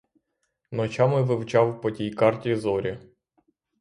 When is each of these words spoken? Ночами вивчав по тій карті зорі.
Ночами 0.71 1.21
вивчав 1.21 1.81
по 1.81 1.91
тій 1.91 2.11
карті 2.11 2.55
зорі. 2.55 2.99